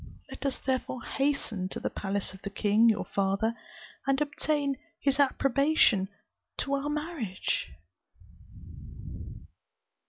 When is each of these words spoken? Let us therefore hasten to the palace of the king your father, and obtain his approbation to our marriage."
Let 0.31 0.47
us 0.47 0.57
therefore 0.59 1.03
hasten 1.03 1.69
to 1.69 1.79
the 1.79 1.91
palace 1.91 2.33
of 2.33 2.41
the 2.41 2.49
king 2.49 2.89
your 2.89 3.05
father, 3.05 3.53
and 4.07 4.19
obtain 4.19 4.77
his 4.99 5.19
approbation 5.19 6.09
to 6.57 6.73
our 6.73 6.89
marriage." 6.89 7.71